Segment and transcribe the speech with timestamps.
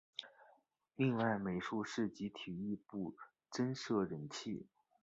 [0.95, 3.13] 另外美术室及体育部
[3.51, 4.65] 增设冷气。